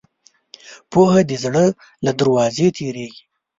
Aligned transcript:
پوهه 0.91 1.21
د 1.29 1.31
زړه 1.43 1.65
له 2.05 2.11
دروازې 2.19 2.67
تېرېږي. 2.77 3.23